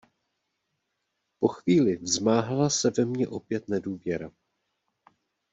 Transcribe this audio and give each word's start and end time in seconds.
Po 1.39 1.47
chvíli 1.47 1.95
vzmáhala 1.95 2.69
se 2.69 2.89
ve 2.97 3.05
mně 3.05 3.27
opět 3.27 3.67
nedůvěra. 3.69 4.31